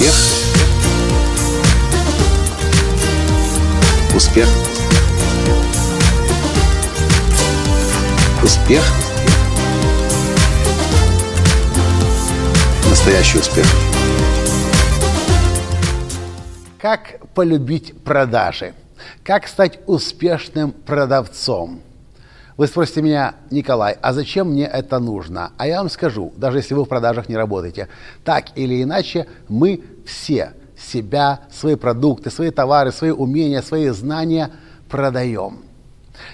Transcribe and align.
Успех. 0.00 0.14
Успех. 4.16 4.48
Успех. 8.42 8.82
Настоящий 12.88 13.38
успех. 13.40 13.66
Как 16.78 17.20
полюбить 17.34 18.02
продажи? 18.02 18.72
Как 19.22 19.46
стать 19.46 19.80
успешным 19.86 20.72
продавцом? 20.72 21.82
Вы 22.60 22.66
спросите 22.66 23.00
меня, 23.00 23.36
Николай, 23.50 23.96
а 24.02 24.12
зачем 24.12 24.50
мне 24.50 24.66
это 24.66 24.98
нужно? 24.98 25.52
А 25.56 25.66
я 25.66 25.78
вам 25.78 25.88
скажу, 25.88 26.30
даже 26.36 26.58
если 26.58 26.74
вы 26.74 26.84
в 26.84 26.88
продажах 26.88 27.30
не 27.30 27.34
работаете, 27.34 27.88
так 28.22 28.48
или 28.54 28.82
иначе 28.82 29.26
мы 29.48 29.82
все 30.04 30.52
себя, 30.76 31.40
свои 31.50 31.76
продукты, 31.76 32.30
свои 32.30 32.50
товары, 32.50 32.92
свои 32.92 33.12
умения, 33.12 33.62
свои 33.62 33.88
знания 33.88 34.50
продаем. 34.90 35.60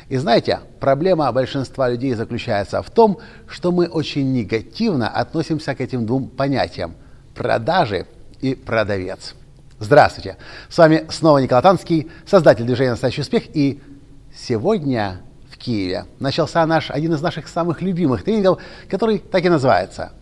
И 0.09 0.17
знаете, 0.17 0.59
проблема 0.81 1.31
большинства 1.31 1.89
людей 1.89 2.13
заключается 2.15 2.83
в 2.83 2.91
том, 2.91 3.21
что 3.47 3.71
мы 3.71 3.87
очень 3.87 4.33
негативно 4.33 5.09
относимся 5.09 5.77
к 5.77 5.81
этим 5.81 6.07
двум 6.07 6.29
понятиям– 6.29 6.97
продажи 7.37 8.05
и 8.41 8.57
продавец. 8.57 9.37
Здравствуйте! 9.79 10.39
С 10.69 10.77
вами 10.77 11.07
снова 11.09 11.39
Николай 11.39 11.63
Танский, 11.63 12.11
создатель 12.27 12.65
движения 12.65 12.91
«Настоящий 12.91 13.21
успех». 13.21 13.45
И 13.55 13.81
сегодня 14.35 15.21
в 15.57 15.59
Киеве. 15.59 16.05
Начался 16.21 16.65
наш, 16.67 16.91
один 16.91 17.15
из 17.15 17.23
наших 17.23 17.49
самых 17.49 17.83
любимых 17.83 18.25
тренингов, 18.25 18.61
который 18.89 19.19
так 19.19 19.45
и 19.45 19.49
называется. 19.49 20.13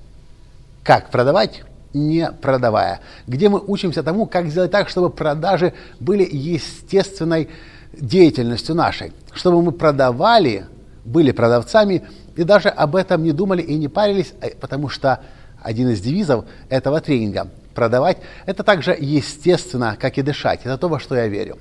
«Как 0.83 1.11
продавать, 1.11 1.63
не 1.93 2.31
продавая», 2.31 3.01
где 3.27 3.49
мы 3.49 3.61
учимся 3.61 4.03
тому, 4.03 4.27
как 4.27 4.47
сделать 4.47 4.71
так, 4.71 4.89
чтобы 4.89 5.11
продажи 5.11 5.75
были 5.99 6.27
естественной 6.31 7.49
деятельностью 7.93 8.75
нашей, 8.75 9.13
чтобы 9.33 9.63
мы 9.63 9.73
продавали, 9.73 10.67
были 11.05 11.33
продавцами 11.33 12.03
и 12.37 12.45
даже 12.45 12.69
об 12.69 12.97
этом 12.97 13.23
не 13.23 13.33
думали 13.33 13.63
и 13.63 13.77
не 13.77 13.89
парились, 13.89 14.35
э, 14.41 14.51
потому 14.61 14.89
что 14.89 15.21
один 15.63 15.89
из 15.89 16.01
девизов 16.01 16.45
этого 16.69 17.01
тренинга– 17.01 17.49
продавать, 17.75 18.19
это 18.47 18.63
также 18.63 18.97
естественно, 18.99 19.97
как 20.01 20.19
и 20.19 20.23
дышать. 20.23 20.61
Это 20.65 20.79
то, 20.79 20.89
во 20.89 21.01
что 21.01 21.15
я 21.15 21.27
верю. 21.27 21.59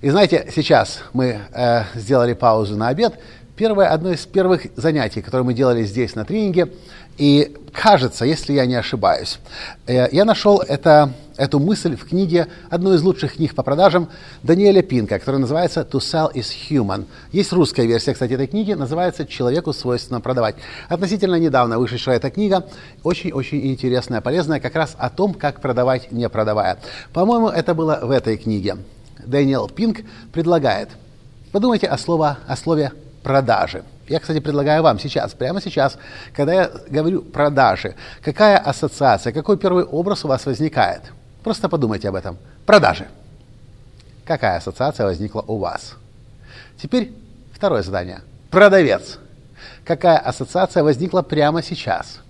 И 0.00 0.10
знаете, 0.10 0.48
сейчас 0.54 1.00
мы 1.12 1.40
э, 1.52 1.84
сделали 1.94 2.34
паузу 2.34 2.76
на 2.76 2.88
обед. 2.88 3.18
Первое, 3.56 3.86
одно 3.86 4.10
из 4.10 4.26
первых 4.26 4.66
занятий, 4.74 5.22
которое 5.22 5.44
мы 5.44 5.54
делали 5.54 5.84
здесь 5.84 6.16
на 6.16 6.24
тренинге, 6.24 6.72
и 7.18 7.56
кажется, 7.70 8.24
если 8.24 8.52
я 8.52 8.66
не 8.66 8.74
ошибаюсь, 8.74 9.38
э, 9.86 10.08
я 10.10 10.24
нашел 10.24 10.58
это, 10.58 11.12
эту 11.36 11.60
мысль 11.60 11.94
в 11.94 12.04
книге, 12.04 12.48
одной 12.68 12.96
из 12.96 13.02
лучших 13.02 13.36
книг 13.36 13.54
по 13.54 13.62
продажам 13.62 14.08
Даниэля 14.42 14.82
Пинка, 14.82 15.20
которая 15.20 15.40
называется 15.40 15.86
«To 15.88 16.00
sell 16.00 16.34
is 16.34 16.46
human». 16.68 17.04
Есть 17.30 17.52
русская 17.52 17.86
версия, 17.86 18.12
кстати, 18.14 18.32
этой 18.32 18.48
книги, 18.48 18.72
называется 18.72 19.24
«Человеку 19.24 19.72
свойственно 19.72 20.20
продавать». 20.20 20.56
Относительно 20.88 21.36
недавно 21.36 21.78
вышедшая 21.78 22.16
эта 22.16 22.30
книга, 22.30 22.66
очень-очень 23.04 23.68
интересная, 23.68 24.20
полезная, 24.20 24.58
как 24.58 24.74
раз 24.74 24.96
о 24.98 25.10
том, 25.10 25.32
как 25.32 25.60
продавать, 25.60 26.10
не 26.10 26.28
продавая. 26.28 26.78
По-моему, 27.12 27.50
это 27.50 27.72
было 27.72 28.00
в 28.02 28.10
этой 28.10 28.36
книге. 28.36 28.78
Дэниел 29.24 29.68
Пинк 29.68 29.98
предлагает, 30.32 30.88
подумайте 31.52 31.86
о, 31.86 31.96
слово, 31.96 32.38
о 32.48 32.56
слове 32.56 32.90
«продажи». 33.24 33.82
Я, 34.06 34.20
кстати, 34.20 34.38
предлагаю 34.38 34.82
вам 34.82 34.98
сейчас, 34.98 35.32
прямо 35.32 35.62
сейчас, 35.62 35.96
когда 36.34 36.52
я 36.52 36.70
говорю 36.88 37.22
продажи, 37.22 37.94
какая 38.22 38.58
ассоциация, 38.58 39.32
какой 39.32 39.56
первый 39.56 39.84
образ 39.84 40.24
у 40.24 40.28
вас 40.28 40.44
возникает? 40.44 41.00
Просто 41.42 41.68
подумайте 41.68 42.08
об 42.08 42.14
этом. 42.14 42.36
Продажи. 42.66 43.06
Какая 44.24 44.58
ассоциация 44.58 45.06
возникла 45.06 45.42
у 45.46 45.58
вас? 45.58 45.94
Теперь 46.80 47.12
второе 47.52 47.82
задание. 47.82 48.20
Продавец. 48.50 49.18
Какая 49.84 50.18
ассоциация 50.18 50.82
возникла 50.82 51.22
прямо 51.22 51.62
сейчас? 51.62 52.20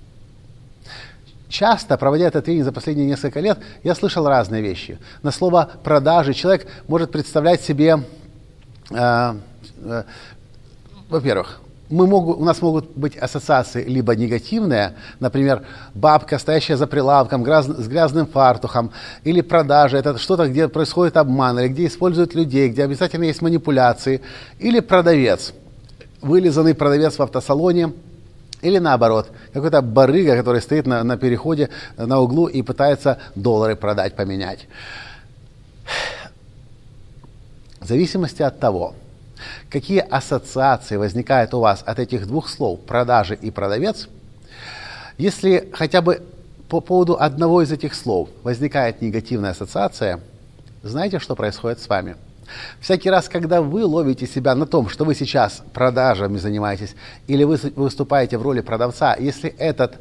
Часто, 1.49 1.97
проводя 1.97 2.27
этот 2.27 2.47
тренинг 2.47 2.65
за 2.65 2.73
последние 2.73 3.07
несколько 3.07 3.39
лет, 3.39 3.59
я 3.85 3.95
слышал 3.95 4.27
разные 4.27 4.61
вещи. 4.61 4.99
На 5.23 5.31
слово 5.31 5.71
«продажи» 5.85 6.35
человек 6.35 6.67
может 6.89 7.13
представлять 7.13 7.61
себе 7.61 8.01
э, 8.91 9.35
э, 9.85 10.03
во-первых, 11.09 11.61
мы 11.91 12.07
могу, 12.07 12.33
у 12.33 12.45
нас 12.45 12.63
могут 12.63 12.97
быть 12.97 13.17
ассоциации 13.17 13.85
либо 13.85 14.17
негативные, 14.17 14.95
например, 15.21 15.65
бабка, 15.95 16.39
стоящая 16.39 16.77
за 16.77 16.87
прилавком 16.87 17.43
гряз, 17.43 17.67
с 17.67 17.89
грязным 17.89 18.27
фартухом, 18.27 18.91
или 19.23 19.43
продажа, 19.43 19.99
это 19.99 20.19
что-то, 20.19 20.49
где 20.49 20.69
происходит 20.69 21.17
обман, 21.17 21.59
или 21.59 21.69
где 21.69 21.87
используют 21.87 22.35
людей, 22.35 22.69
где 22.71 22.85
обязательно 22.85 23.25
есть 23.25 23.43
манипуляции, 23.43 24.23
или 24.59 24.81
продавец, 24.81 25.53
вылизанный 26.23 26.75
продавец 26.75 27.19
в 27.19 27.23
автосалоне, 27.23 27.93
или 28.63 28.79
наоборот, 28.79 29.31
какой-то 29.53 29.83
барыга, 29.83 30.37
который 30.37 30.63
стоит 30.63 30.87
на, 30.87 31.05
на 31.05 31.19
переходе 31.19 31.69
на 31.99 32.19
углу 32.21 32.47
и 32.47 32.63
пытается 32.63 33.19
доллары 33.35 33.77
продать, 33.77 34.17
поменять. 34.17 34.69
В 37.79 37.87
зависимости 37.87 38.41
от 38.43 38.59
того, 38.59 38.95
Какие 39.71 40.01
ассоциации 40.01 40.97
возникают 40.97 41.55
у 41.55 41.61
вас 41.61 41.83
от 41.85 41.99
этих 41.99 42.27
двух 42.27 42.49
слов 42.49 42.81
«продажи» 42.81 43.35
и 43.35 43.51
«продавец»? 43.51 44.09
Если 45.19 45.71
хотя 45.73 46.01
бы 46.03 46.23
по 46.69 46.81
поводу 46.81 47.17
одного 47.19 47.63
из 47.63 47.71
этих 47.73 47.95
слов 47.95 48.29
возникает 48.43 49.01
негативная 49.03 49.51
ассоциация, 49.51 50.21
знаете, 50.83 51.19
что 51.19 51.35
происходит 51.35 51.81
с 51.81 51.89
вами? 51.89 52.17
Всякий 52.81 53.11
раз, 53.11 53.29
когда 53.29 53.63
вы 53.63 53.85
ловите 53.85 54.27
себя 54.27 54.55
на 54.55 54.67
том, 54.67 54.89
что 54.89 55.05
вы 55.05 55.15
сейчас 55.15 55.63
продажами 55.73 56.37
занимаетесь, 56.37 56.95
или 57.27 57.45
вы 57.45 57.59
выступаете 57.75 58.39
в 58.39 58.43
роли 58.43 58.61
продавца, 58.61 59.17
если 59.19 59.51
этот 59.51 59.99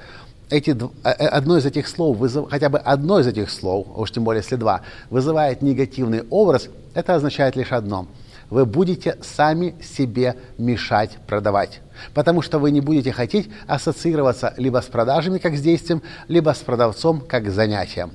эти, 0.50 0.72
э, 0.72 1.10
э, 1.10 1.26
одно 1.28 1.58
из 1.58 1.66
этих 1.66 1.88
слов, 1.88 2.18
вызыв, 2.18 2.50
хотя 2.50 2.70
бы 2.70 2.78
одно 2.78 3.20
из 3.20 3.28
этих 3.28 3.50
слов, 3.50 3.88
а 3.96 4.02
уж 4.02 4.12
тем 4.12 4.24
более 4.24 4.42
если 4.42 4.58
два, 4.58 4.82
вызывает 5.10 5.62
негативный 5.62 6.24
образ, 6.30 6.68
это 6.94 7.16
означает 7.16 7.56
лишь 7.56 7.72
одно– 7.72 8.08
вы 8.54 8.68
будете 8.68 9.18
сами 9.24 9.74
себе 9.82 10.38
мешать 10.60 11.18
продавать. 11.26 11.82
Потому 12.14 12.44
что 12.44 12.60
вы 12.60 12.70
не 12.70 12.82
будете 12.82 13.12
хотеть 13.12 13.50
ассоциироваться 13.66 14.54
либо 14.58 14.80
с 14.80 14.86
продажами 14.86 15.40
как 15.40 15.56
с 15.56 15.62
действием, 15.62 16.04
либо 16.28 16.52
с 16.52 16.60
продавцом 16.60 17.22
как 17.22 17.50
с 17.50 17.54
занятием. 17.54 18.12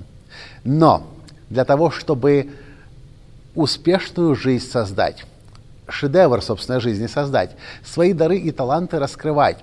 Но 0.62 1.08
для 1.50 1.64
того, 1.64 1.90
чтобы 1.90 2.50
успешную 3.56 4.36
жизнь 4.36 4.70
создать, 4.70 5.24
шедевр 5.88 6.40
собственной 6.40 6.80
жизни 6.80 7.08
создать, 7.08 7.56
свои 7.84 8.12
дары 8.12 8.38
и 8.38 8.52
таланты 8.52 9.00
раскрывать, 9.00 9.58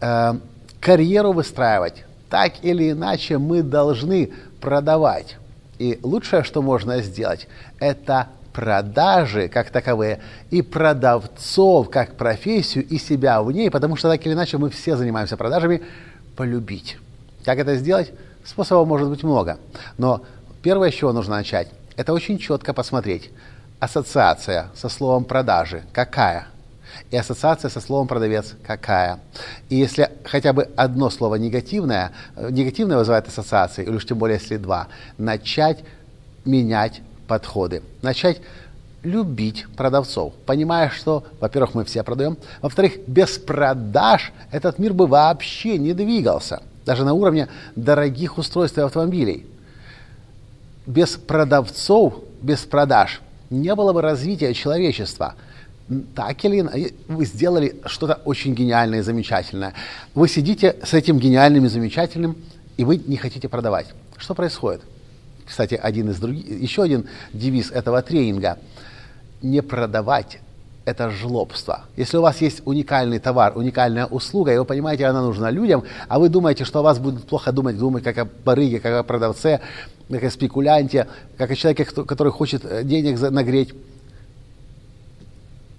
э, 0.00 0.34
карьеру 0.80 1.32
выстраивать, 1.32 2.04
так 2.30 2.52
или 2.62 2.92
иначе 2.92 3.38
мы 3.38 3.64
должны 3.64 4.30
продавать. 4.60 5.36
И 5.80 5.98
лучшее, 6.04 6.44
что 6.44 6.62
можно 6.62 7.02
сделать, 7.02 7.48
это 7.80 8.28
продажи 8.52 9.48
как 9.48 9.70
таковые 9.70 10.20
и 10.50 10.62
продавцов 10.62 11.90
как 11.90 12.16
профессию 12.16 12.86
и 12.86 12.98
себя 12.98 13.42
в 13.42 13.50
ней, 13.50 13.70
потому 13.70 13.96
что 13.96 14.08
так 14.10 14.24
или 14.26 14.34
иначе 14.34 14.58
мы 14.58 14.70
все 14.70 14.96
занимаемся 14.96 15.36
продажами, 15.36 15.82
полюбить. 16.36 16.98
Как 17.44 17.58
это 17.58 17.76
сделать? 17.76 18.12
Способов 18.44 18.88
может 18.88 19.08
быть 19.08 19.22
много. 19.22 19.58
Но 19.98 20.22
первое, 20.62 20.90
с 20.90 20.94
чего 20.94 21.12
нужно 21.12 21.36
начать, 21.36 21.68
это 21.96 22.12
очень 22.12 22.38
четко 22.38 22.72
посмотреть. 22.72 23.30
Ассоциация 23.80 24.68
со 24.74 24.88
словом 24.88 25.24
продажи 25.24 25.82
какая? 25.92 26.46
И 27.10 27.16
ассоциация 27.16 27.68
со 27.68 27.80
словом 27.80 28.06
продавец 28.06 28.54
какая? 28.64 29.18
И 29.68 29.76
если 29.76 30.10
хотя 30.24 30.52
бы 30.52 30.68
одно 30.76 31.10
слово 31.10 31.36
негативное, 31.36 32.12
э, 32.36 32.48
негативное 32.50 32.98
вызывает 32.98 33.28
ассоциации, 33.28 33.84
или 33.84 33.96
уж 33.96 34.06
тем 34.06 34.18
более 34.18 34.38
если 34.38 34.56
два, 34.56 34.88
начать 35.18 35.84
менять 36.44 37.02
подходы. 37.26 37.82
Начать 38.02 38.40
любить 39.02 39.66
продавцов, 39.76 40.32
понимая, 40.46 40.90
что, 40.90 41.24
во-первых, 41.40 41.74
мы 41.74 41.84
все 41.84 42.02
продаем, 42.02 42.36
во-вторых, 42.60 42.98
без 43.06 43.38
продаж 43.38 44.32
этот 44.50 44.78
мир 44.78 44.92
бы 44.92 45.06
вообще 45.06 45.78
не 45.78 45.92
двигался, 45.92 46.62
даже 46.86 47.04
на 47.04 47.12
уровне 47.14 47.48
дорогих 47.74 48.38
устройств 48.38 48.78
и 48.78 48.82
автомобилей. 48.82 49.46
Без 50.86 51.10
продавцов, 51.10 52.14
без 52.40 52.60
продаж 52.60 53.20
не 53.50 53.74
было 53.74 53.92
бы 53.92 54.02
развития 54.02 54.54
человечества. 54.54 55.34
Так 56.14 56.44
или 56.44 56.60
иначе, 56.60 56.94
вы 57.08 57.26
сделали 57.26 57.80
что-то 57.86 58.20
очень 58.24 58.54
гениальное 58.54 59.00
и 59.00 59.02
замечательное. 59.02 59.74
Вы 60.14 60.28
сидите 60.28 60.76
с 60.84 60.94
этим 60.94 61.18
гениальным 61.18 61.66
и 61.66 61.68
замечательным, 61.68 62.36
и 62.76 62.84
вы 62.84 62.96
не 62.96 63.16
хотите 63.16 63.48
продавать. 63.48 63.86
Что 64.16 64.34
происходит? 64.34 64.82
Кстати, 65.46 65.74
один 65.74 66.10
из 66.10 66.18
других, 66.18 66.46
еще 66.60 66.82
один 66.82 67.06
девиз 67.32 67.70
этого 67.70 68.02
тренинга– 68.02 68.58
не 69.42 69.60
продавать 69.60 70.38
это 70.84 71.10
жлобство. 71.10 71.84
Если 71.96 72.16
у 72.16 72.22
вас 72.22 72.40
есть 72.40 72.62
уникальный 72.64 73.18
товар, 73.18 73.56
уникальная 73.56 74.06
услуга, 74.06 74.52
и 74.52 74.58
вы 74.58 74.64
понимаете, 74.64 75.06
она 75.06 75.22
нужна 75.22 75.50
людям, 75.50 75.84
а 76.08 76.18
вы 76.18 76.28
думаете, 76.28 76.64
что 76.64 76.80
о 76.80 76.82
вас 76.82 76.98
будут 76.98 77.26
плохо 77.26 77.52
думать, 77.52 77.78
думать 77.78 78.02
как 78.02 78.18
о 78.18 78.24
барыге, 78.24 78.80
как 78.80 78.92
о 78.94 79.02
продавце, 79.02 79.60
как 80.10 80.24
о 80.24 80.30
спекулянте, 80.30 81.06
как 81.36 81.50
о 81.50 81.56
человеке, 81.56 81.84
который 81.84 82.32
хочет 82.32 82.64
э, 82.64 82.82
денег 82.82 83.20
нагреть. 83.30 83.74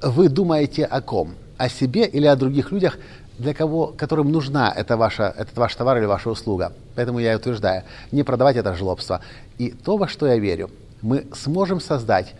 Вы 0.01 0.30
думаете 0.30 0.86
о 0.86 1.01
ком? 1.01 1.33
О 1.57 1.69
себе 1.69 2.06
или 2.06 2.25
о 2.25 2.36
других 2.36 2.71
людях, 2.71 2.98
для 3.38 3.53
кого, 3.53 3.88
которым 3.88 4.31
нужна 4.31 4.71
это 4.75 4.97
ваша, 4.97 5.33
этот 5.38 5.57
ваш 5.57 5.75
товар 5.75 5.97
или 5.97 6.06
ваша 6.06 6.30
услуга. 6.30 6.74
Поэтому 6.95 7.19
я 7.19 7.35
утверждаю, 7.35 7.83
не 8.12 8.24
продавать 8.24 8.57
это 8.57 8.75
жлобство. 8.75 9.21
И 9.57 9.71
то, 9.71 9.97
во 9.97 10.07
что 10.07 10.27
я 10.27 10.38
верю, 10.38 10.69
мы 11.01 11.25
сможем 11.33 11.80
создать 11.80 12.33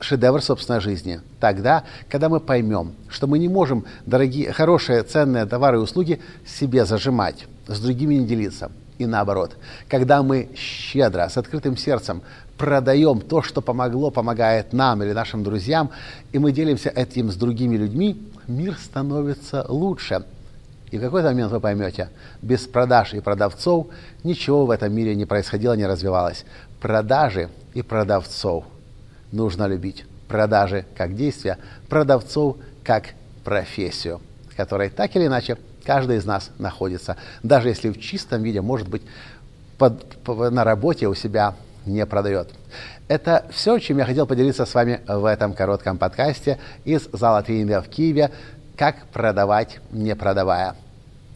шедевр 0.00 0.42
собственной 0.42 0.80
жизни. 0.80 1.20
Тогда, 1.40 1.84
когда 2.08 2.28
мы 2.28 2.40
поймем, 2.40 2.92
что 3.08 3.26
мы 3.26 3.38
не 3.38 3.48
можем 3.48 3.84
дорогие, 4.06 4.52
хорошие, 4.52 5.02
ценные 5.02 5.46
товары 5.46 5.78
и 5.78 5.80
услуги 5.80 6.20
себе 6.46 6.84
зажимать, 6.84 7.46
с 7.66 7.80
другими 7.80 8.14
не 8.14 8.26
делиться. 8.26 8.70
И 8.98 9.06
наоборот, 9.06 9.56
когда 9.88 10.22
мы 10.22 10.48
щедро, 10.56 11.28
с 11.28 11.36
открытым 11.36 11.76
сердцем 11.76 12.22
продаем 12.56 13.20
то, 13.20 13.42
что 13.42 13.60
помогло, 13.60 14.10
помогает 14.10 14.72
нам 14.72 15.02
или 15.02 15.12
нашим 15.12 15.44
друзьям, 15.44 15.90
и 16.32 16.38
мы 16.38 16.50
делимся 16.50 16.90
этим 16.90 17.30
с 17.30 17.36
другими 17.36 17.76
людьми, 17.76 18.20
мир 18.48 18.76
становится 18.76 19.64
лучше. 19.68 20.24
И 20.90 20.98
в 20.98 21.00
какой-то 21.00 21.28
момент 21.28 21.52
вы 21.52 21.60
поймете, 21.60 22.08
без 22.42 22.66
продаж 22.66 23.14
и 23.14 23.20
продавцов 23.20 23.86
ничего 24.24 24.66
в 24.66 24.70
этом 24.70 24.92
мире 24.92 25.14
не 25.14 25.26
происходило, 25.26 25.74
не 25.74 25.86
развивалось. 25.86 26.44
Продажи 26.80 27.50
и 27.74 27.82
продавцов 27.82 28.64
нужно 29.30 29.66
любить. 29.66 30.04
Продажи 30.26 30.86
как 30.96 31.14
действие, 31.14 31.58
продавцов 31.88 32.56
как 32.82 33.10
профессию, 33.44 34.20
которой 34.56 34.88
так 34.88 35.14
или 35.14 35.26
иначе 35.26 35.56
каждый 35.88 36.18
из 36.18 36.26
нас 36.26 36.50
находится. 36.58 37.16
Даже 37.42 37.70
если 37.70 37.88
в 37.88 37.98
чистом 37.98 38.42
виде, 38.42 38.60
может 38.60 38.88
быть, 38.88 39.00
под, 39.78 40.04
на 40.28 40.62
работе 40.62 41.08
у 41.08 41.14
себя 41.14 41.54
не 41.86 42.04
продает. 42.04 42.50
Это 43.08 43.46
все, 43.50 43.78
чем 43.78 43.96
я 43.96 44.04
хотел 44.04 44.26
поделиться 44.26 44.66
с 44.66 44.74
вами 44.74 45.00
в 45.08 45.24
этом 45.24 45.54
коротком 45.54 45.96
подкасте 45.96 46.58
из 46.84 47.08
зала 47.10 47.42
тренинга 47.42 47.80
в 47.80 47.88
Киеве 47.88 48.30
«Как 48.76 49.06
продавать, 49.14 49.80
не 49.90 50.14
продавая». 50.14 50.76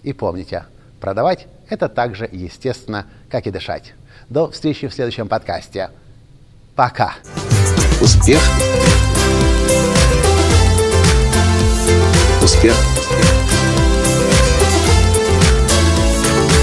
И 0.03 0.13
помните, 0.13 0.65
продавать– 1.01 1.47
это 1.71 1.89
так 1.89 2.15
же 2.15 2.29
естественно, 2.31 3.07
как 3.31 3.47
и 3.47 3.51
дышать. 3.51 3.95
До 4.29 4.51
встречи 4.51 4.87
в 4.87 4.93
следующем 4.93 5.29
подкасте. 5.29 5.89
Пока! 6.77 7.15
Успех! 8.03 8.43
Успех! 12.43 12.75